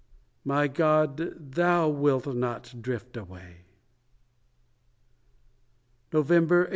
[0.43, 1.17] My God!
[1.37, 3.65] Thou wilt not drift away
[6.11, 6.69] November 1867.